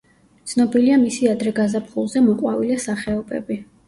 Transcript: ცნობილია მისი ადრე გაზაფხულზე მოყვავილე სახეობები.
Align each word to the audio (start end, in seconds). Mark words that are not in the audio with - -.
ცნობილია 0.51 0.95
მისი 1.01 1.29
ადრე 1.33 1.53
გაზაფხულზე 1.59 2.23
მოყვავილე 2.29 2.79
სახეობები. 2.85 3.59